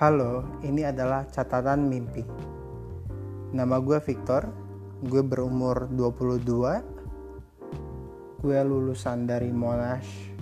Halo, 0.00 0.48
ini 0.64 0.80
adalah 0.80 1.28
catatan 1.28 1.84
mimpi. 1.84 2.24
Nama 3.52 3.76
gue 3.84 4.00
Victor, 4.00 4.48
gue 5.04 5.20
berumur 5.20 5.92
22. 5.92 8.40
Gue 8.40 8.58
lulusan 8.64 9.28
dari 9.28 9.52
Monash. 9.52 10.32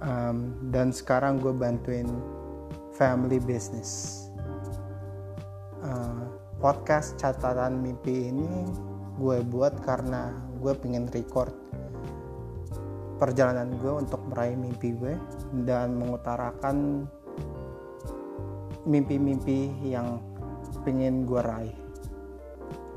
Um, 0.00 0.56
dan 0.72 0.96
sekarang 0.96 1.44
gue 1.44 1.52
bantuin 1.52 2.08
family 2.96 3.36
business. 3.36 4.24
Uh, 5.84 6.24
podcast 6.56 7.20
catatan 7.20 7.84
mimpi 7.84 8.32
ini 8.32 8.64
gue 9.20 9.44
buat 9.44 9.76
karena 9.84 10.32
gue 10.56 10.72
pengen 10.80 11.04
record 11.12 11.52
perjalanan 13.20 13.76
gue 13.76 13.92
untuk 13.92 14.24
meraih 14.32 14.56
mimpi 14.56 14.96
gue 14.96 15.20
dan 15.68 16.00
mengutarakan 16.00 17.04
mimpi-mimpi 18.86 19.70
yang 19.86 20.18
pengen 20.82 21.24
gue 21.28 21.40
raih. 21.42 21.76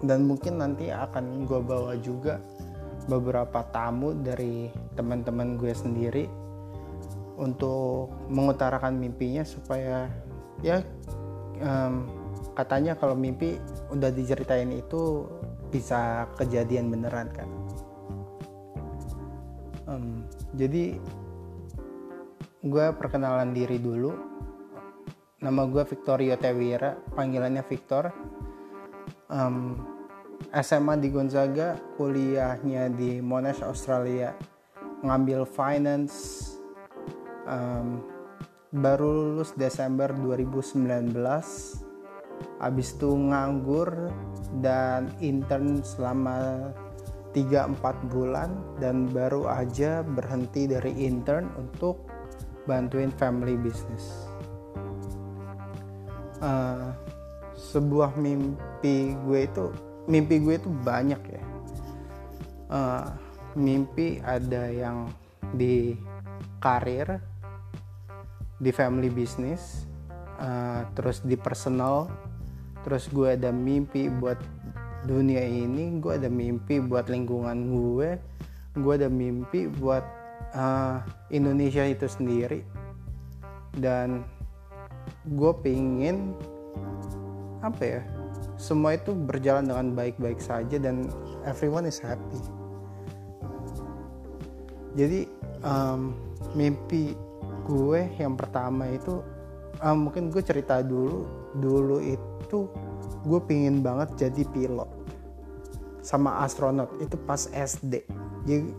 Dan 0.05 0.29
mungkin 0.29 0.61
nanti 0.61 0.89
akan 0.91 1.45
gue 1.49 1.61
bawa 1.61 1.97
juga 2.01 2.41
beberapa 3.05 3.61
tamu 3.69 4.17
dari 4.17 4.69
teman-teman 4.97 5.61
gue 5.61 5.73
sendiri 5.73 6.25
untuk 7.35 8.09
mengutarakan 8.31 8.95
mimpinya 8.95 9.43
supaya 9.43 10.07
ya 10.63 10.81
um, 11.59 12.07
katanya 12.55 12.95
kalau 12.95 13.13
mimpi 13.13 13.59
udah 13.91 14.09
diceritain 14.09 14.71
itu 14.71 15.27
bisa 15.69 16.25
kejadian 16.39 16.89
beneran 16.89 17.27
kan? 17.35 17.49
Um, 19.85 20.25
jadi 20.57 20.97
gue 22.65 22.85
perkenalan 22.97 23.53
diri 23.53 23.77
dulu 23.77 24.17
nama 25.45 25.69
gue 25.69 25.85
Victorio 25.85 26.33
Tewira 26.41 26.97
panggilannya 27.13 27.61
Victor. 27.69 28.09
Um, 29.29 29.77
SMA 30.49 30.97
di 30.97 31.13
Gonzaga 31.13 31.77
kuliahnya 32.01 32.89
di 32.89 33.21
Monash 33.21 33.61
Australia. 33.61 34.33
Ngambil 35.05 35.45
finance 35.45 36.49
um, 37.45 38.01
baru 38.73 39.37
lulus 39.37 39.53
Desember 39.53 40.09
2019 40.17 41.13
abis 42.59 42.87
itu 42.97 43.11
nganggur 43.15 44.11
dan 44.59 45.07
intern 45.23 45.79
selama 45.85 46.71
3-4 47.31 48.11
bulan 48.11 48.49
dan 48.79 49.07
baru 49.11 49.47
aja 49.47 50.03
berhenti 50.03 50.67
dari 50.67 50.91
intern 51.07 51.47
untuk 51.55 52.03
bantuin 52.67 53.11
family 53.15 53.55
business 53.55 54.24
uh, 56.45 56.93
sebuah 57.57 58.13
mimpi 58.21 59.17
gue 59.25 59.39
itu 59.49 59.73
mimpi 60.05 60.37
gue 60.37 60.61
itu 60.61 60.69
banyak 60.69 61.21
ya. 61.25 61.43
Uh, 62.69 63.09
mimpi 63.57 64.21
ada 64.21 64.69
yang 64.69 65.09
di 65.57 65.97
karir 66.61 67.17
di 68.61 68.69
family 68.69 69.09
business 69.09 69.89
uh, 70.37 70.85
terus 70.93 71.25
di 71.25 71.33
personal 71.33 72.09
terus 72.85 73.09
gue 73.09 73.33
ada 73.33 73.49
mimpi 73.49 74.07
buat 74.07 74.37
dunia 75.05 75.41
ini 75.41 75.97
gue 76.01 76.17
ada 76.17 76.29
mimpi 76.29 76.81
buat 76.81 77.09
lingkungan 77.09 77.57
gue 77.73 78.09
gue 78.75 78.93
ada 78.93 79.07
mimpi 79.07 79.71
buat 79.71 80.03
uh, 80.51 80.99
Indonesia 81.31 81.87
itu 81.87 82.07
sendiri. 82.07 82.63
Dan 83.75 84.23
gue 85.25 85.51
pengen 85.65 86.37
apa 87.65 87.81
ya 87.81 88.01
semua 88.55 88.95
itu 88.95 89.11
berjalan 89.11 89.67
dengan 89.67 89.87
baik-baik 89.97 90.39
saja 90.39 90.79
dan 90.79 91.11
everyone 91.43 91.83
is 91.83 91.99
happy. 91.99 92.39
Jadi 94.95 95.27
um, 95.59 96.15
mimpi 96.55 97.11
gue 97.67 98.01
yang 98.15 98.39
pertama 98.39 98.87
itu 98.87 99.19
um, 99.83 100.07
mungkin 100.07 100.31
gue 100.31 100.39
cerita 100.39 100.79
dulu 100.85 101.25
dulu 101.59 101.97
itu 101.99 102.69
gue 103.25 103.39
pengen 103.43 103.81
banget 103.81 104.29
jadi 104.29 104.45
pilot 104.53 104.87
sama 106.05 106.45
astronot 106.45 106.93
itu 107.01 107.17
pas 107.25 107.49
SD 107.49 108.05
jadi 108.45 108.69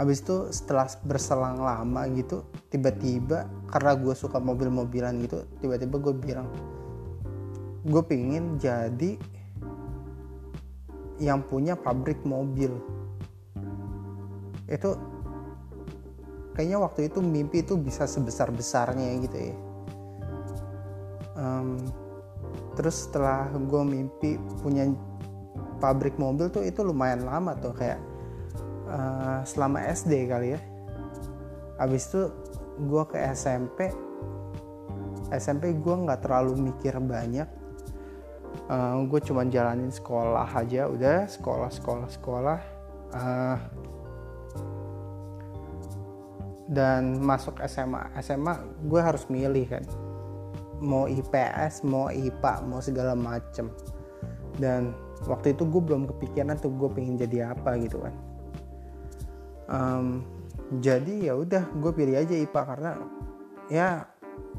habis 0.00 0.24
itu 0.24 0.48
setelah 0.48 0.88
berselang 1.04 1.60
lama 1.60 2.08
gitu 2.16 2.48
tiba-tiba 2.72 3.44
karena 3.68 3.92
gue 3.92 4.14
suka 4.16 4.40
mobil-mobilan 4.40 5.20
gitu 5.24 5.44
tiba-tiba 5.60 6.00
gue 6.00 6.14
bilang 6.16 6.48
gue 7.82 8.02
pengen 8.06 8.56
jadi 8.62 9.18
yang 11.22 11.42
punya 11.46 11.78
pabrik 11.78 12.18
mobil. 12.26 12.74
Itu 14.66 14.98
kayaknya 16.58 16.82
waktu 16.82 17.06
itu 17.06 17.22
mimpi 17.22 17.62
itu 17.62 17.78
bisa 17.78 18.10
sebesar 18.10 18.50
besarnya 18.50 19.06
gitu 19.22 19.38
ya. 19.38 19.56
Um, 21.38 21.78
terus 22.74 23.06
setelah 23.08 23.50
gue 23.54 23.82
mimpi 23.86 24.38
punya 24.62 24.90
pabrik 25.78 26.18
mobil 26.18 26.50
tuh 26.50 26.66
itu 26.66 26.82
lumayan 26.82 27.26
lama 27.26 27.54
tuh 27.58 27.74
kayak 27.74 27.98
uh, 28.92 29.40
selama 29.42 29.80
SD 29.88 30.28
kali 30.28 30.54
ya. 30.54 30.60
Habis 31.80 32.12
itu 32.12 32.22
gue 32.78 33.02
ke 33.08 33.18
SMP 33.32 33.90
SMP 35.32 35.72
gue 35.72 35.94
nggak 35.96 36.28
terlalu 36.28 36.70
mikir 36.72 36.92
banyak. 37.00 37.48
Uh, 38.68 39.08
gue 39.08 39.20
cuma 39.24 39.48
jalanin 39.48 39.88
sekolah 39.88 40.44
aja 40.44 40.86
udah 40.86 41.24
sekolah 41.24 41.72
sekolah 41.72 42.08
sekolah. 42.12 42.60
Uh, 43.12 43.58
dan 46.72 47.20
masuk 47.20 47.60
SMA 47.68 48.12
SMA 48.20 48.60
gue 48.84 49.00
harus 49.00 49.24
milih 49.32 49.66
kan. 49.72 49.84
Mau 50.84 51.08
IPS 51.08 51.86
mau 51.88 52.12
IPA 52.12 52.54
mau 52.68 52.84
segala 52.84 53.16
macem. 53.16 53.72
Dan 54.60 54.92
waktu 55.24 55.56
itu 55.56 55.64
gue 55.64 55.80
belum 55.80 56.04
kepikiran 56.12 56.60
tuh 56.60 56.76
gue 56.76 56.88
pengen 56.92 57.16
jadi 57.16 57.56
apa 57.56 57.80
gitu 57.80 58.04
kan 58.04 58.31
um, 59.68 60.24
jadi 60.80 61.32
ya 61.32 61.34
udah 61.36 61.68
gue 61.76 61.92
pilih 61.92 62.16
aja 62.16 62.32
IPA 62.32 62.62
karena 62.64 62.90
ya 63.68 63.88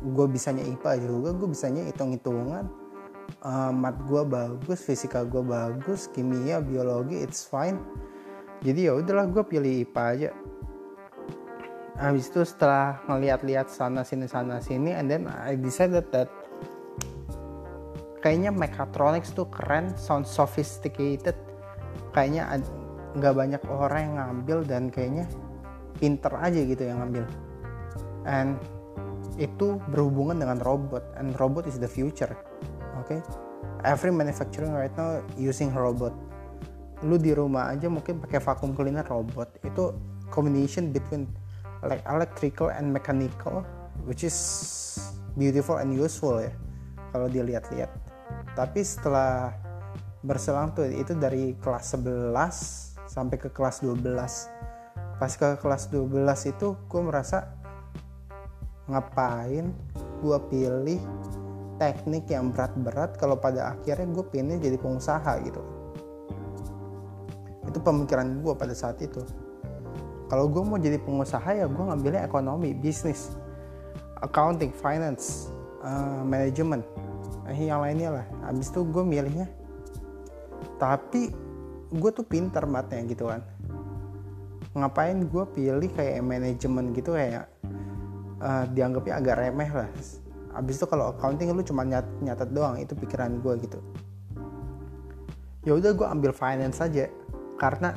gue 0.04 0.28
bisanya 0.30 0.62
IPA 0.62 1.10
juga 1.10 1.30
gue 1.34 1.50
bisanya 1.50 1.82
hitung-hitungan. 1.90 2.70
Uh, 3.40 3.72
mat 3.72 3.96
gue 4.04 4.20
bagus 4.28 4.84
fisika 4.84 5.24
gue 5.24 5.40
bagus 5.40 6.12
kimia 6.12 6.60
biologi 6.62 7.24
it's 7.24 7.48
fine. 7.48 7.80
Jadi 8.62 8.92
ya 8.92 8.94
udahlah 9.00 9.26
gue 9.32 9.44
pilih 9.48 9.88
IPA 9.88 10.04
aja. 10.14 10.30
Habis 11.98 12.30
itu 12.30 12.42
setelah 12.46 13.02
ngeliat-liat 13.10 13.70
sana 13.70 14.06
sini 14.06 14.28
sana 14.30 14.60
sini 14.62 14.94
and 14.94 15.10
then 15.10 15.30
I 15.30 15.58
decided 15.58 16.10
that 16.14 16.30
kayaknya 18.22 18.54
mechatronics 18.54 19.34
tuh 19.34 19.50
keren 19.50 19.98
sound 19.98 20.30
sophisticated. 20.30 21.38
Kayaknya 22.14 22.54
nggak 23.14 23.34
banyak 23.34 23.62
orang 23.70 24.02
yang 24.02 24.16
ngambil 24.18 24.58
dan 24.66 24.84
kayaknya 24.90 25.26
pinter 25.98 26.34
aja 26.38 26.60
gitu 26.60 26.84
yang 26.84 27.02
ngambil. 27.02 27.26
And 28.26 28.58
itu 29.38 29.82
berhubungan 29.90 30.42
dengan 30.42 30.62
robot. 30.62 31.04
And 31.18 31.34
robot 31.38 31.66
is 31.70 31.78
the 31.82 31.90
future 31.90 32.34
oke 33.04 33.10
okay? 33.10 33.20
every 33.84 34.16
manufacturing 34.16 34.72
right 34.72 34.94
now 34.96 35.20
using 35.36 35.76
robot. 35.76 36.16
Lu 37.04 37.20
di 37.20 37.36
rumah 37.36 37.76
aja 37.76 37.92
mungkin 37.92 38.24
pakai 38.24 38.40
vacuum 38.40 38.72
cleaner 38.72 39.04
robot. 39.04 39.60
Itu 39.62 39.98
combination 40.32 40.96
between 40.96 41.28
like 41.84 42.00
electrical 42.08 42.72
and 42.72 42.96
mechanical 42.96 43.68
which 44.08 44.24
is 44.24 44.40
beautiful 45.36 45.78
and 45.84 45.92
useful 45.92 46.40
ya 46.40 46.52
kalau 47.12 47.28
dilihat-lihat. 47.28 47.92
Tapi 48.56 48.82
setelah 48.82 49.52
berselang 50.24 50.72
tuh 50.72 50.88
itu 50.88 51.12
dari 51.20 51.52
kelas 51.60 52.00
11 52.00 52.93
sampai 53.14 53.38
ke 53.38 53.54
kelas 53.54 53.86
12 53.86 54.02
pas 55.22 55.30
ke 55.30 55.62
kelas 55.62 55.94
12 55.94 56.10
itu 56.50 56.74
gue 56.90 57.02
merasa 57.06 57.54
ngapain 58.90 59.70
gue 60.20 60.38
pilih 60.50 61.00
teknik 61.78 62.32
yang 62.32 62.50
berat-berat 62.50 63.16
kalau 63.22 63.38
pada 63.38 63.76
akhirnya 63.78 64.08
gue 64.10 64.26
pilih 64.28 64.58
jadi 64.60 64.78
pengusaha 64.80 65.32
gitu. 65.44 65.62
Itu 67.68 67.80
pemikiran 67.84 68.40
gue 68.40 68.54
pada 68.56 68.72
saat 68.72 69.02
itu. 69.04 69.20
Kalau 70.32 70.50
gue 70.50 70.64
mau 70.64 70.80
jadi 70.80 70.98
pengusaha 70.98 71.46
ya 71.54 71.66
gue 71.70 71.84
ngambilnya 71.84 72.26
ekonomi 72.26 72.74
bisnis 72.74 73.36
accounting 74.24 74.72
finance 74.72 75.52
uh, 75.84 76.24
manajemen 76.24 76.82
eh, 77.52 77.68
yang 77.68 77.84
lainnya 77.84 78.22
lah. 78.22 78.26
Habis 78.48 78.72
itu 78.72 78.82
gue 78.88 79.04
milihnya. 79.04 79.48
Tapi 80.80 81.32
gue 81.94 82.12
tuh 82.12 82.26
pinter 82.26 82.66
matnya 82.66 83.06
gitu 83.06 83.30
kan. 83.30 83.46
Ngapain 84.74 85.22
gue 85.22 85.44
pilih 85.54 85.90
kayak 85.94 86.26
manajemen 86.26 86.98
gitu 86.98 87.14
kayak 87.14 87.46
uh, 88.42 88.66
dianggapnya 88.74 89.14
agak 89.22 89.36
remeh 89.38 89.70
lah. 89.70 89.90
Abis 90.58 90.82
itu 90.82 90.86
kalau 90.90 91.14
accounting 91.14 91.54
lu 91.54 91.62
cuma 91.62 91.86
nyat 91.86 92.06
nyatet 92.22 92.50
doang 92.50 92.82
itu 92.82 92.98
pikiran 92.98 93.38
gue 93.42 93.54
gitu. 93.62 93.80
Ya 95.64 95.78
udah 95.78 95.94
gue 95.94 96.08
ambil 96.10 96.34
finance 96.34 96.82
aja 96.82 97.08
karena 97.62 97.96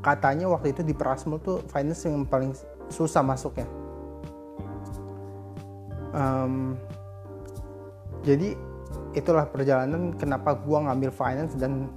katanya 0.00 0.48
waktu 0.48 0.72
itu 0.72 0.80
di 0.80 0.96
Prasmul 0.96 1.38
tuh 1.44 1.60
finance 1.68 2.08
yang 2.08 2.24
paling 2.24 2.56
susah 2.88 3.20
masuknya. 3.20 3.68
Um, 6.16 6.80
jadi 8.24 8.56
itulah 9.12 9.44
perjalanan 9.46 10.16
kenapa 10.16 10.56
gue 10.56 10.78
ngambil 10.78 11.12
finance 11.12 11.52
dan 11.54 11.92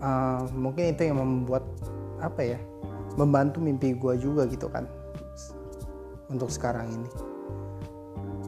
uh, 0.00 0.44
mungkin 0.52 0.92
itu 0.96 1.08
yang 1.08 1.18
membuat 1.20 1.64
apa 2.20 2.56
ya 2.56 2.58
membantu 3.16 3.60
mimpi 3.60 3.96
gue 3.96 4.14
juga 4.20 4.44
gitu 4.48 4.68
kan 4.68 4.84
untuk 6.28 6.50
sekarang 6.52 6.90
ini. 6.90 7.10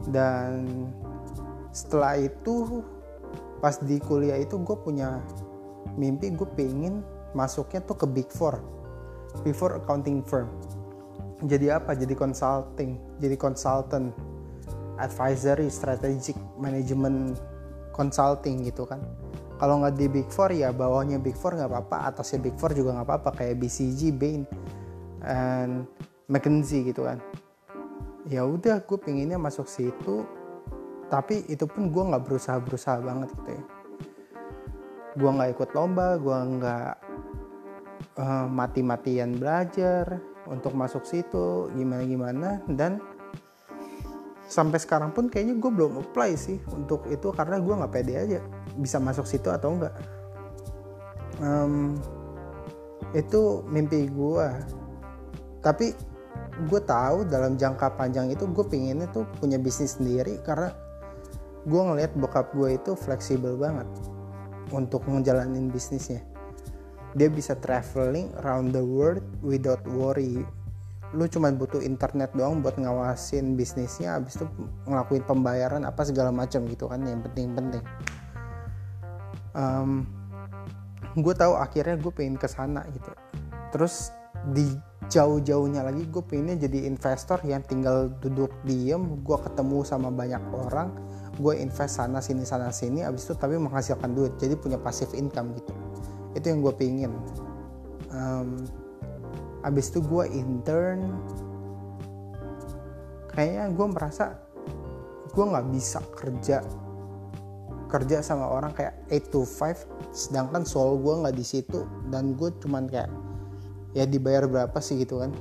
Dan 0.08 0.50
setelah 1.72 2.16
itu 2.16 2.82
pas 3.60 3.76
di 3.80 4.00
kuliah 4.00 4.40
itu 4.40 4.56
gue 4.60 4.76
punya 4.80 5.20
mimpi 5.98 6.32
gue 6.32 6.48
pengen 6.56 7.04
masuknya 7.36 7.84
tuh 7.84 7.96
ke 7.98 8.06
big 8.08 8.28
four 8.32 8.60
big 9.44 9.56
four 9.56 9.76
accounting 9.76 10.24
firm. 10.24 10.48
Jadi 11.44 11.70
apa? 11.70 11.94
Jadi 11.94 12.18
consulting 12.18 12.98
jadi 13.22 13.38
consultant 13.38 14.10
advisory 14.98 15.70
strategic 15.70 16.34
management 16.58 17.38
consulting 17.94 18.66
gitu 18.66 18.82
kan 18.86 18.98
kalau 19.58 19.82
nggak 19.82 19.94
di 19.98 20.06
big 20.06 20.28
four 20.30 20.54
ya 20.54 20.70
bawahnya 20.70 21.18
big 21.18 21.34
four 21.34 21.58
nggak 21.58 21.66
apa-apa 21.66 22.14
atasnya 22.14 22.38
big 22.38 22.54
four 22.54 22.70
juga 22.72 22.94
nggak 22.94 23.06
apa-apa 23.10 23.30
kayak 23.42 23.58
BCG 23.58 24.14
Bain 24.14 24.46
and 25.26 25.84
McKinsey 26.30 26.86
gitu 26.86 27.04
kan. 27.04 27.18
Ya 28.30 28.46
udah 28.46 28.78
gue 28.86 28.98
pinginnya 29.02 29.36
masuk 29.36 29.66
situ 29.66 30.22
tapi 31.10 31.42
itu 31.50 31.66
pun 31.66 31.90
gue 31.90 32.02
nggak 32.06 32.22
berusaha 32.22 32.62
berusaha 32.62 33.02
banget 33.02 33.34
gitu 33.34 33.50
ya. 33.50 33.64
Gue 35.18 35.30
nggak 35.34 35.50
ikut 35.58 35.70
lomba 35.74 36.14
gue 36.22 36.38
nggak 36.38 36.92
uh, 38.22 38.46
mati-matian 38.46 39.42
belajar 39.42 40.22
untuk 40.46 40.72
masuk 40.72 41.02
situ 41.02 41.68
gimana 41.76 42.02
gimana 42.06 42.48
dan 42.70 43.02
sampai 44.48 44.80
sekarang 44.80 45.12
pun 45.12 45.28
kayaknya 45.28 45.60
gue 45.60 45.70
belum 45.70 46.00
apply 46.08 46.32
sih 46.34 46.56
untuk 46.72 47.04
itu 47.12 47.28
karena 47.36 47.60
gue 47.60 47.74
nggak 47.74 47.92
pede 47.92 48.14
aja 48.16 48.40
bisa 48.78 49.02
masuk 49.02 49.26
situ 49.26 49.50
atau 49.50 49.74
enggak. 49.74 49.94
Um, 51.38 51.98
itu 53.14 53.64
mimpi 53.70 54.10
gue 54.10 54.48
tapi 55.62 55.94
gue 56.66 56.80
tahu 56.82 57.26
dalam 57.30 57.54
jangka 57.54 57.94
panjang 57.94 58.34
itu 58.34 58.46
gue 58.50 58.66
pinginnya 58.66 59.06
tuh 59.14 59.26
punya 59.38 59.56
bisnis 59.58 59.98
sendiri 59.98 60.42
karena 60.42 60.74
gue 61.66 61.80
ngelihat 61.82 62.14
bokap 62.18 62.50
gue 62.54 62.74
itu 62.74 62.94
fleksibel 62.98 63.54
banget 63.54 63.86
untuk 64.74 65.04
ngejalanin 65.08 65.72
bisnisnya. 65.72 66.22
Dia 67.16 67.32
bisa 67.32 67.56
traveling 67.56 68.30
around 68.44 68.76
the 68.76 68.84
world 68.84 69.24
without 69.40 69.80
worry. 69.88 70.44
Lu 71.16 71.24
cuma 71.24 71.48
butuh 71.48 71.80
internet 71.80 72.36
doang 72.36 72.60
buat 72.60 72.76
ngawasin 72.76 73.56
bisnisnya 73.56 74.20
abis 74.20 74.36
itu 74.36 74.46
ngelakuin 74.84 75.24
pembayaran 75.24 75.88
apa 75.88 76.04
segala 76.04 76.28
macam 76.28 76.68
gitu 76.68 76.84
kan 76.84 77.00
yang 77.00 77.24
penting-penting 77.24 77.80
um, 79.58 80.06
gue 81.18 81.34
tahu 81.34 81.58
akhirnya 81.58 81.98
gue 81.98 82.12
pengen 82.14 82.38
ke 82.38 82.46
sana 82.46 82.86
gitu. 82.94 83.10
Terus 83.74 84.14
di 84.54 84.70
jauh-jauhnya 85.10 85.82
lagi 85.82 86.06
gue 86.06 86.22
pengennya 86.22 86.68
jadi 86.68 86.86
investor 86.86 87.40
yang 87.42 87.64
tinggal 87.64 88.12
duduk 88.22 88.52
diem 88.62 89.24
gue 89.24 89.38
ketemu 89.40 89.80
sama 89.82 90.12
banyak 90.12 90.40
orang 90.52 90.92
gue 91.40 91.54
invest 91.58 91.96
sana 91.96 92.20
sini 92.20 92.44
sana 92.44 92.68
sini 92.68 93.02
abis 93.02 93.24
itu 93.26 93.34
tapi 93.34 93.56
menghasilkan 93.56 94.12
duit 94.12 94.36
jadi 94.36 94.54
punya 94.54 94.78
passive 94.78 95.10
income 95.16 95.56
gitu. 95.58 95.72
Itu 96.36 96.44
yang 96.54 96.60
gue 96.62 96.74
pengen 96.76 97.12
um, 98.14 98.62
abis 99.64 99.90
itu 99.90 100.04
gue 100.04 100.24
intern 100.28 101.18
kayaknya 103.32 103.64
gue 103.74 103.86
merasa 103.90 104.24
gue 105.32 105.44
nggak 105.44 105.66
bisa 105.72 105.98
kerja 106.14 106.62
kerja 107.88 108.20
sama 108.20 108.44
orang 108.44 108.76
kayak 108.76 109.08
8 109.08 109.32
to 109.32 109.42
5 109.48 110.12
sedangkan 110.12 110.62
soul 110.68 111.00
gue 111.00 111.24
nggak 111.24 111.36
di 111.36 111.44
situ 111.44 111.88
dan 112.12 112.36
gue 112.36 112.52
cuman 112.60 112.84
kayak 112.84 113.08
ya 113.96 114.04
dibayar 114.04 114.44
berapa 114.44 114.78
sih 114.78 115.00
gitu 115.00 115.24
kan. 115.24 115.32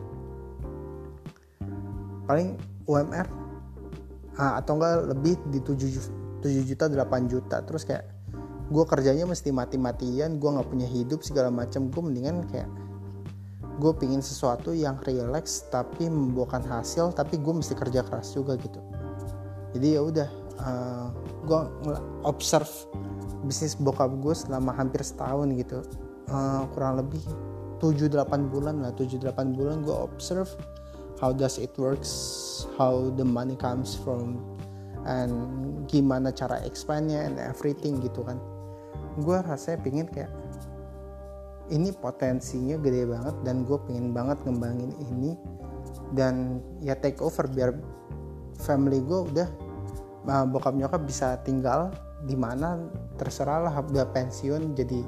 Paling 2.28 2.56
UMR 2.88 3.28
ah, 4.40 4.60
atau 4.60 4.80
enggak 4.80 5.12
lebih 5.12 5.36
di 5.52 5.60
7, 5.60 6.44
7 6.44 6.70
juta 6.70 6.88
8 6.88 7.32
juta. 7.32 7.60
Terus 7.64 7.84
kayak 7.84 8.08
gue 8.68 8.84
kerjanya 8.84 9.24
mesti 9.28 9.52
mati-matian 9.52 10.40
gue 10.40 10.50
nggak 10.50 10.68
punya 10.68 10.88
hidup 10.88 11.24
segala 11.24 11.52
macam. 11.52 11.92
Gue 11.92 12.02
mendingan 12.04 12.48
kayak 12.48 12.68
gue 13.78 13.92
pingin 13.94 14.26
sesuatu 14.26 14.74
yang 14.74 14.98
relax 15.06 15.70
tapi 15.70 16.10
membuahkan 16.10 16.66
hasil 16.66 17.14
tapi 17.14 17.38
gue 17.38 17.54
mesti 17.54 17.78
kerja 17.78 18.02
keras 18.02 18.34
juga 18.34 18.58
gitu. 18.58 18.80
Jadi 19.76 19.88
ya 19.94 20.02
udah 20.02 20.30
uh, 20.62 20.66
ah, 20.66 21.06
gue 21.46 21.62
observe 22.26 22.70
bisnis 23.46 23.78
bokap 23.78 24.12
gue 24.20 24.36
selama 24.36 24.74
hampir 24.76 25.02
setahun 25.06 25.50
gitu. 25.56 25.80
Uh, 26.28 26.68
kurang 26.76 27.00
lebih 27.00 27.24
7-8 27.80 28.52
bulan 28.52 28.84
lah 28.84 28.92
7-8 28.92 29.56
bulan 29.56 29.86
gue 29.86 29.96
observe 29.96 30.50
how 31.24 31.32
does 31.32 31.56
it 31.56 31.72
works 31.80 32.12
how 32.76 33.08
the 33.16 33.24
money 33.24 33.56
comes 33.56 33.96
from 33.96 34.36
and 35.08 35.32
gimana 35.88 36.36
cara 36.36 36.60
expandnya 36.68 37.24
and 37.24 37.40
everything 37.40 38.04
gitu 38.04 38.28
kan. 38.28 38.38
Gue 39.24 39.40
rasanya 39.40 39.80
pingin 39.82 40.08
kayak 40.12 40.30
ini 41.72 41.92
potensinya 41.96 42.80
gede 42.80 43.08
banget 43.08 43.36
dan 43.44 43.64
gue 43.68 43.78
pengen 43.88 44.16
banget 44.16 44.40
ngembangin 44.48 44.92
ini 45.12 45.36
dan 46.16 46.64
ya 46.80 46.96
take 46.96 47.20
over 47.20 47.48
biar 47.52 47.76
family 48.60 49.04
gue 49.04 49.20
udah 49.32 49.48
uh, 50.26 50.46
bokap 50.50 50.74
nyokap 50.74 51.06
bisa 51.06 51.38
tinggal 51.46 51.94
di 52.26 52.34
mana 52.34 52.82
terserah 53.22 53.70
lah 53.70 53.76
udah 53.78 54.10
pensiun 54.10 54.74
jadi 54.74 55.06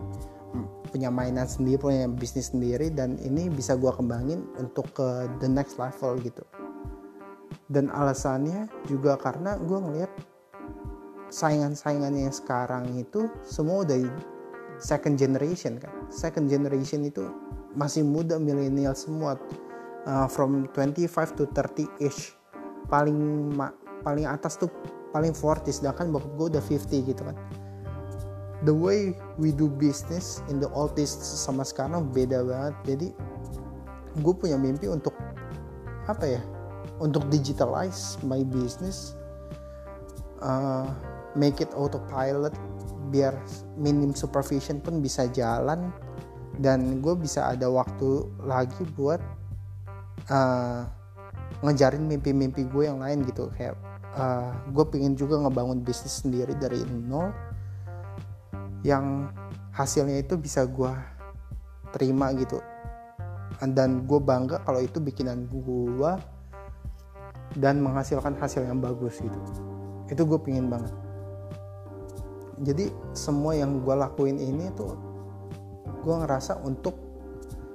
punya 0.89 1.13
mainan 1.13 1.45
sendiri 1.45 1.77
punya 1.77 2.09
bisnis 2.09 2.49
sendiri 2.49 2.89
dan 2.89 3.17
ini 3.21 3.47
bisa 3.53 3.77
gue 3.77 3.89
kembangin 3.93 4.49
untuk 4.57 4.89
ke 4.97 5.29
the 5.37 5.49
next 5.49 5.77
level 5.77 6.17
gitu. 6.17 6.41
Dan 7.69 7.93
alasannya 7.93 8.65
juga 8.89 9.13
karena 9.21 9.61
gue 9.61 9.77
ngeliat 9.77 10.11
saingan-saingannya 11.29 12.33
sekarang 12.33 12.89
itu 12.97 13.29
semua 13.45 13.85
udah 13.85 14.09
second 14.81 15.21
generation 15.21 15.77
kan. 15.77 15.93
Second 16.09 16.49
generation 16.49 17.05
itu 17.05 17.29
masih 17.77 18.01
muda 18.01 18.41
milenial 18.41 18.97
semua 18.97 19.37
uh, 20.09 20.25
from 20.25 20.65
25 20.73 21.37
to 21.37 21.45
30 21.53 21.85
ish 22.01 22.33
paling 22.89 23.53
paling 24.01 24.25
atas 24.25 24.57
tuh 24.57 24.73
paling 25.09 25.33
40 25.33 25.69
sedangkan 25.69 26.13
bokap 26.13 26.31
gue 26.37 26.47
udah 26.57 26.63
50 26.63 27.09
gitu 27.09 27.21
kan. 27.25 27.35
The 28.67 28.75
way 28.75 29.15
we 29.39 29.55
do 29.55 29.71
business 29.71 30.43
in 30.51 30.59
the 30.59 30.67
old 30.75 30.93
days 30.99 31.15
sama 31.15 31.63
sekarang 31.63 32.11
beda 32.11 32.43
banget. 32.43 32.75
Jadi 32.83 33.07
gue 34.19 34.33
punya 34.35 34.59
mimpi 34.59 34.91
untuk 34.91 35.15
apa 36.09 36.25
ya 36.25 36.41
untuk 36.99 37.29
digitalize 37.29 38.19
my 38.25 38.41
business 38.41 39.15
uh, 40.43 40.89
make 41.37 41.61
it 41.63 41.71
autopilot 41.77 42.51
biar 43.09 43.37
minim 43.77 44.11
supervision 44.13 44.81
pun 44.81 44.99
bisa 44.99 45.29
jalan 45.31 45.93
dan 46.59 46.99
gue 46.99 47.15
bisa 47.15 47.47
ada 47.47 47.71
waktu 47.71 48.27
lagi 48.43 48.83
buat 48.99 49.23
uh, 50.27 50.83
ngejarin 51.63 52.05
mimpi-mimpi 52.05 52.67
gue 52.67 52.83
yang 52.87 52.99
lain 52.99 53.23
gitu. 53.25 53.47
Kayak 53.55 53.79
uh, 54.19 54.51
gue 54.69 54.85
pengen 54.91 55.15
juga 55.15 55.39
ngebangun 55.39 55.81
bisnis 55.81 56.21
sendiri 56.21 56.51
dari 56.59 56.83
nol 56.83 57.31
yang 58.83 59.31
hasilnya 59.71 60.19
itu 60.19 60.35
bisa 60.35 60.67
gue 60.67 60.91
terima 61.95 62.35
gitu. 62.35 62.59
Dan 63.59 64.07
gue 64.07 64.19
bangga 64.23 64.63
kalau 64.63 64.79
itu 64.79 65.03
bikinan 65.03 65.47
gue 65.51 66.11
dan 67.59 67.81
menghasilkan 67.81 68.37
hasil 68.39 68.63
yang 68.63 68.79
bagus 68.79 69.19
gitu. 69.19 69.39
Itu 70.07 70.23
gue 70.23 70.39
pingin 70.39 70.71
banget. 70.71 70.93
Jadi 72.59 72.91
semua 73.15 73.55
yang 73.55 73.83
gue 73.83 73.95
lakuin 73.95 74.35
ini 74.35 74.67
tuh 74.75 74.95
gue 76.03 76.15
ngerasa 76.23 76.59
untuk 76.63 76.95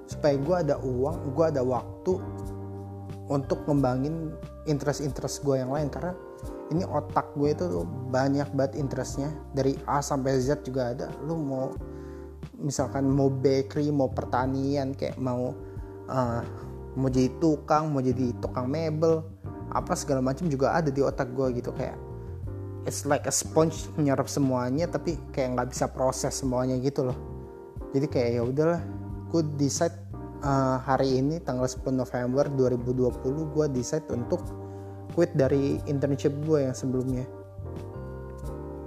supaya 0.08 0.36
gue 0.36 0.56
ada 0.68 0.76
uang 0.80 1.32
gue 1.36 1.44
ada 1.48 1.60
waktu 1.64 2.20
untuk 3.28 3.64
ngembangin 3.64 4.32
interest-interest 4.64 5.44
gue 5.44 5.60
yang 5.60 5.72
lain. 5.72 5.92
Karena 5.92 6.16
ini 6.72 6.84
otak 6.88 7.36
gue 7.36 7.52
itu 7.52 7.84
banyak 8.08 8.48
banget 8.56 8.80
interestnya. 8.80 9.28
Dari 9.52 9.76
A 9.84 10.00
sampai 10.00 10.40
Z 10.40 10.64
juga 10.64 10.96
ada. 10.96 11.12
Lu 11.26 11.36
mau 11.36 11.74
misalkan 12.56 13.04
mau 13.10 13.28
bakery 13.28 13.92
mau 13.92 14.08
pertanian 14.08 14.96
kayak 14.96 15.20
mau 15.20 15.52
uh, 16.08 16.42
mau 16.94 17.10
jadi 17.10 17.28
tukang 17.42 17.90
mau 17.90 18.00
jadi 18.00 18.30
tukang 18.38 18.70
mebel 18.70 19.26
apa 19.74 19.92
segala 19.98 20.22
macam 20.22 20.46
juga 20.46 20.72
ada 20.72 20.88
di 20.88 21.04
otak 21.04 21.34
gue 21.36 21.60
gitu. 21.60 21.74
Kayak 21.76 22.00
it's 22.88 23.04
like 23.04 23.28
a 23.28 23.34
sponge 23.34 23.88
menyerap 24.00 24.28
semuanya 24.28 24.88
tapi 24.88 25.20
kayak 25.36 25.58
nggak 25.58 25.68
bisa 25.74 25.84
proses 25.92 26.32
semuanya 26.32 26.80
gitu 26.80 27.04
loh. 27.12 27.18
Jadi 27.92 28.06
kayak 28.08 28.30
ya 28.40 28.42
udahlah 28.42 28.80
gue 29.28 29.42
decide 29.60 29.94
uh, 30.40 30.78
hari 30.80 31.18
ini 31.20 31.42
tanggal 31.42 31.66
10 31.66 31.92
November 31.92 32.46
2020 32.48 33.52
gue 33.52 33.66
decide 33.74 34.06
untuk 34.14 34.63
quit 35.14 35.30
dari 35.32 35.78
internship 35.86 36.34
gue 36.42 36.66
yang 36.66 36.74
sebelumnya. 36.74 37.24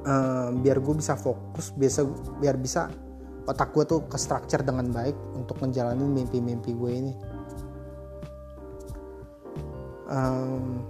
Uh, 0.07 0.55
biar 0.63 0.79
gue 0.79 0.95
bisa 0.95 1.19
fokus 1.19 1.75
biasa 1.75 2.07
biar 2.39 2.55
bisa 2.55 2.87
otak 3.47 3.75
gue 3.75 3.83
tuh 3.87 3.99
ke 4.07 4.15
structure 4.19 4.63
dengan 4.63 4.91
baik 4.91 5.15
untuk 5.35 5.59
menjalani 5.63 6.03
mimpi-mimpi 6.03 6.71
gue 6.75 6.91
ini. 6.91 7.13
Um, 10.07 10.83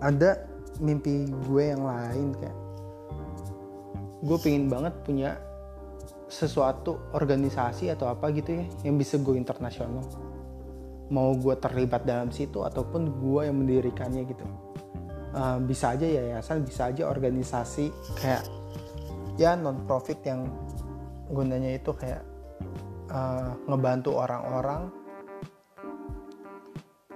ada 0.00 0.44
mimpi 0.80 1.28
gue 1.48 1.62
yang 1.72 1.84
lain 1.84 2.32
kayak 2.36 2.56
gue 4.20 4.38
pengen 4.40 4.68
banget 4.68 4.92
punya 5.04 5.30
sesuatu 6.28 7.00
organisasi 7.16 7.92
atau 7.92 8.12
apa 8.12 8.28
gitu 8.32 8.60
ya 8.60 8.64
yang 8.84 9.00
bisa 9.00 9.16
gue 9.16 9.36
internasional 9.36 10.04
mau 11.10 11.34
gue 11.34 11.54
terlibat 11.58 12.06
dalam 12.06 12.30
situ 12.30 12.62
ataupun 12.62 13.18
gue 13.18 13.40
yang 13.50 13.58
mendirikannya 13.58 14.22
gitu. 14.30 14.46
Uh, 15.30 15.62
bisa 15.62 15.94
aja 15.94 16.06
yayasan 16.06 16.66
bisa 16.66 16.90
aja 16.90 17.06
organisasi 17.06 17.94
kayak 18.18 18.42
ya 19.38 19.54
non 19.54 19.86
profit 19.86 20.18
yang 20.26 20.50
gunanya 21.30 21.78
itu 21.78 21.94
kayak 21.94 22.22
uh, 23.10 23.54
ngebantu 23.66 24.18
orang-orang. 24.18 24.90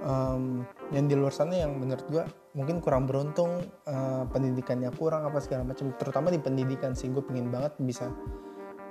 Um, 0.04 0.68
yang 0.92 1.08
di 1.08 1.16
luar 1.16 1.32
sana 1.32 1.56
yang 1.56 1.80
menurut 1.80 2.04
gue 2.12 2.24
mungkin 2.52 2.84
kurang 2.84 3.08
beruntung 3.08 3.64
uh, 3.88 4.28
pendidikannya 4.28 4.92
kurang 4.94 5.24
apa 5.24 5.40
segala 5.40 5.64
macam. 5.64 5.90
Terutama 5.96 6.28
di 6.28 6.38
pendidikan 6.38 6.92
sih 6.92 7.08
gue 7.08 7.24
pengen 7.24 7.48
banget 7.48 7.72
bisa 7.80 8.12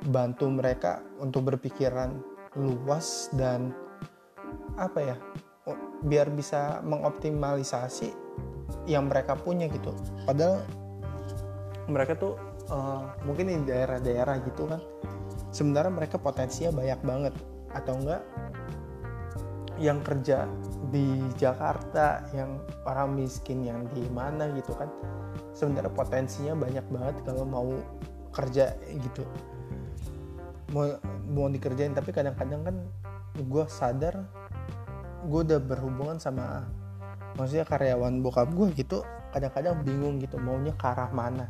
bantu 0.10 0.50
mereka 0.52 1.00
untuk 1.22 1.54
berpikiran 1.54 2.18
luas 2.60 3.32
dan 3.38 3.72
apa 4.76 5.00
ya 5.02 5.16
biar 6.04 6.28
bisa 6.36 6.84
mengoptimalisasi 6.84 8.12
yang 8.84 9.08
mereka 9.08 9.40
punya 9.40 9.72
gitu. 9.72 9.96
Padahal 10.28 10.60
mereka 11.88 12.20
tuh 12.20 12.36
uh, 12.68 13.16
mungkin 13.24 13.48
di 13.48 13.56
daerah-daerah 13.64 14.44
gitu 14.44 14.68
kan 14.68 14.84
sebenarnya 15.56 15.94
mereka 15.94 16.20
potensinya 16.20 16.76
banyak 16.76 17.00
banget. 17.04 17.34
Atau 17.74 17.98
enggak 18.04 18.22
yang 19.82 20.04
kerja 20.06 20.46
di 20.94 21.18
Jakarta 21.40 22.30
yang 22.38 22.62
orang 22.86 23.18
miskin 23.18 23.66
yang 23.66 23.90
di 23.90 24.06
mana 24.14 24.54
gitu 24.54 24.78
kan 24.78 24.86
sebenarnya 25.58 25.90
potensinya 25.90 26.54
banyak 26.54 26.86
banget 26.94 27.16
kalau 27.26 27.44
mau 27.48 27.72
kerja 28.36 28.78
gitu. 28.92 29.24
Mau 30.76 30.94
mau 31.30 31.48
dikerjain 31.50 31.96
tapi 31.98 32.14
kadang-kadang 32.14 32.62
kan 32.62 32.76
gue 33.34 33.66
sadar 33.66 34.43
gue 35.28 35.42
udah 35.48 35.60
berhubungan 35.64 36.18
sama 36.20 36.68
maksudnya 37.40 37.66
karyawan 37.66 38.22
bokap 38.22 38.52
gue 38.54 38.68
gitu 38.78 39.02
kadang-kadang 39.34 39.82
bingung 39.82 40.22
gitu 40.22 40.38
maunya 40.38 40.72
ke 40.78 40.86
arah 40.86 41.10
mana. 41.10 41.50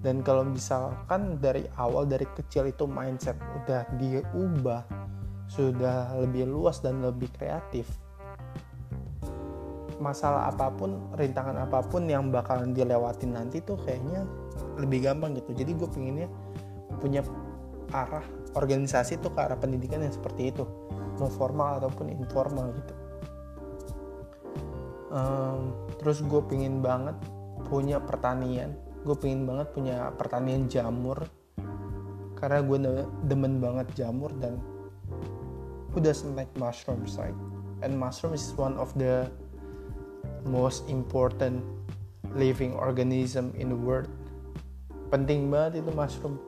Dan 0.00 0.24
kalau 0.24 0.48
misalkan 0.48 1.36
dari 1.36 1.68
awal 1.76 2.08
dari 2.08 2.24
kecil 2.24 2.72
itu 2.72 2.88
mindset 2.88 3.36
udah 3.36 3.84
diubah 4.00 4.88
sudah 5.44 6.16
lebih 6.16 6.48
luas 6.48 6.80
dan 6.80 7.04
lebih 7.04 7.28
kreatif 7.36 7.84
masalah 10.00 10.48
apa 10.48 10.72
pun 10.72 11.12
rintangan 11.14 11.60
apa 11.60 11.84
pun 11.84 12.08
yang 12.08 12.32
bakalan 12.32 12.72
dilewatin 12.72 13.36
nanti 13.36 13.60
tuh 13.60 13.76
kayaknya 13.84 14.24
lebih 14.80 15.04
gampang 15.04 15.36
gitu. 15.36 15.52
Jadi 15.52 15.76
gue 15.76 15.88
pengennya 15.92 16.28
punya 16.98 17.20
arah 17.92 18.24
organisasi 18.56 19.20
itu 19.20 19.28
ke 19.28 19.38
arah 19.38 19.60
pendidikan 19.60 20.00
yang 20.00 20.10
seperti 20.10 20.50
itu 20.50 20.64
mau 21.20 21.28
formal 21.28 21.76
ataupun 21.76 22.08
informal 22.08 22.72
gitu. 22.72 22.94
Um, 25.12 25.76
terus 26.00 26.24
gue 26.24 26.40
pingin 26.48 26.80
banget 26.80 27.18
punya 27.68 28.00
pertanian. 28.00 28.72
Gue 29.04 29.12
pingin 29.20 29.44
banget 29.44 29.76
punya 29.76 30.08
pertanian 30.16 30.64
jamur. 30.72 31.28
Karena 32.40 32.64
gue 32.64 32.78
demen 33.28 33.60
banget 33.60 33.92
jamur 33.92 34.32
dan 34.40 34.56
who 35.92 36.00
doesn't 36.00 36.32
like 36.32 36.48
mushrooms 36.56 37.20
right? 37.20 37.36
And 37.84 38.00
mushroom 38.00 38.32
is 38.32 38.56
one 38.56 38.80
of 38.80 38.96
the 38.96 39.28
most 40.48 40.88
important 40.88 41.60
living 42.32 42.72
organism 42.72 43.52
in 43.60 43.68
the 43.68 43.76
world. 43.76 44.08
Penting 45.12 45.50
banget 45.52 45.84
itu 45.84 45.90
mushroom. 45.92 46.40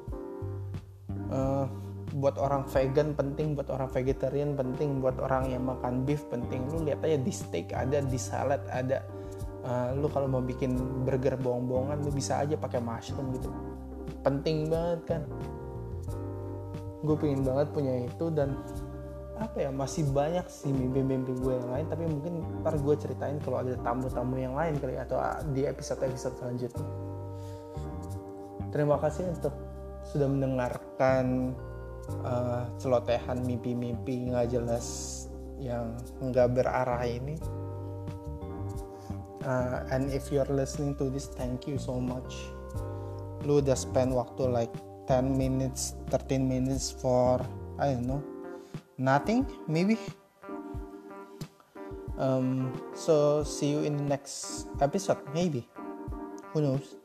Uh, 1.29 1.67
buat 2.13 2.37
orang 2.37 2.69
vegan 2.69 3.17
penting 3.17 3.57
buat 3.57 3.73
orang 3.73 3.89
vegetarian 3.89 4.53
penting 4.53 5.01
buat 5.01 5.17
orang 5.17 5.49
yang 5.49 5.65
makan 5.65 6.05
beef 6.05 6.21
penting. 6.29 6.69
Lu 6.69 6.85
lihat 6.85 7.01
aja 7.01 7.17
di 7.17 7.33
steak 7.33 7.73
ada 7.73 8.05
di 8.05 8.19
salad 8.21 8.61
ada. 8.69 9.01
Uh, 9.63 9.95
lu 9.95 10.11
kalau 10.11 10.27
mau 10.27 10.43
bikin 10.43 10.75
burger 11.07 11.39
bohong-bohongan 11.39 12.03
lu 12.03 12.11
bisa 12.11 12.43
aja 12.43 12.59
pakai 12.59 12.83
mushroom 12.83 13.33
gitu. 13.39 13.49
Penting 14.21 14.69
banget 14.69 15.01
kan? 15.07 15.23
Gue 17.07 17.17
pengen 17.17 17.47
banget 17.47 17.71
punya 17.73 17.95
itu 18.05 18.27
dan 18.35 18.59
apa 19.41 19.59
ya 19.59 19.71
masih 19.75 20.07
banyak 20.13 20.47
sih 20.47 20.71
mimpi-mimpi 20.71 21.33
gue 21.41 21.53
yang 21.57 21.71
lain. 21.71 21.87
Tapi 21.89 22.05
mungkin 22.05 22.33
ntar 22.61 22.77
gue 22.77 22.95
ceritain 22.99 23.39
kalau 23.41 23.63
ada 23.63 23.79
tamu-tamu 23.81 24.37
yang 24.37 24.53
lain 24.59 24.77
kali 24.83 24.99
atau 24.99 25.23
di 25.55 25.65
episode-episode 25.65 26.35
selanjutnya. 26.43 26.87
Terima 28.75 28.97
kasih 28.99 29.31
untuk 29.31 29.55
sudah 30.03 30.27
mendengarkan 30.27 31.55
uh, 32.23 32.67
celotehan 32.79 33.43
mimpi-mimpi 33.47 34.31
nggak 34.31 34.55
jelas 34.55 34.87
yang 35.63 35.95
nggak 36.19 36.51
berarah 36.59 37.03
ini. 37.07 37.39
Uh, 39.43 39.83
and 39.91 40.07
if 40.15 40.31
you're 40.31 40.47
listening 40.47 40.95
to 40.95 41.11
this, 41.11 41.27
thank 41.35 41.67
you 41.67 41.75
so 41.75 41.99
much. 41.99 42.47
Lu 43.43 43.59
udah 43.59 43.75
spend 43.75 44.15
waktu 44.15 44.47
like 44.47 44.71
10 45.11 45.35
minutes, 45.35 45.99
13 46.15 46.47
minutes 46.47 46.95
for 46.95 47.43
I 47.83 47.99
don't 47.99 48.07
know, 48.07 48.23
nothing 48.99 49.43
maybe. 49.67 49.99
Um, 52.23 52.71
so 52.95 53.43
see 53.43 53.75
you 53.75 53.83
in 53.83 53.99
the 53.99 54.07
next 54.07 54.71
episode, 54.79 55.19
maybe. 55.35 55.67
Who 56.55 56.63
knows? 56.63 57.02